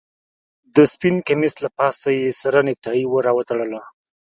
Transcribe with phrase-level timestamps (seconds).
[0.75, 3.81] د سپين کميس له پاسه يې سره نيكټايي هم راوتړله.